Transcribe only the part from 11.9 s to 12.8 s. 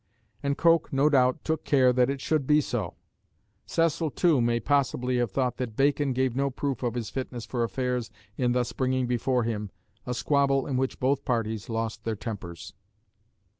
their tempers.